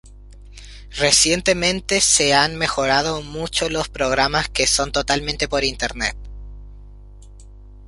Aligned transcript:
Recientemente 0.97 2.01
se 2.01 2.33
han 2.33 2.55
mejorado 2.55 3.21
mucho 3.21 3.69
los 3.69 3.87
programas 3.87 4.49
que 4.49 4.65
son 4.65 4.91
totalmente 4.91 5.47
por 5.47 5.63
internet. 5.63 6.17